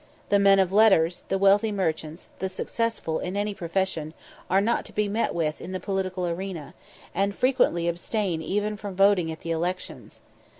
[0.29, 4.15] The men of letters, the wealthy merchants, the successful in any profession,
[4.49, 6.73] are not to be met with in the political arena,
[7.13, 10.21] and frequently abstain even from voting at the elections.